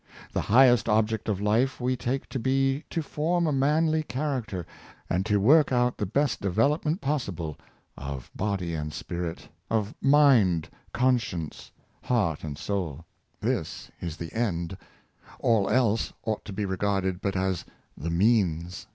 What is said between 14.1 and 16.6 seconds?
the end: all else ought to